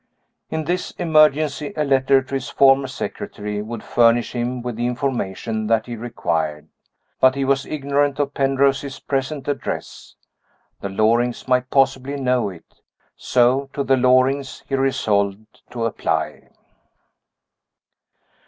[0.49, 5.67] In this emergency a letter to his former secretary would furnish him with the information
[5.67, 6.69] that he required.
[7.19, 10.15] But he was ignorant of Penrose's present address.
[10.79, 12.81] The Lorings might possibly know it
[13.15, 16.47] so to the Lorings he resolved to apply.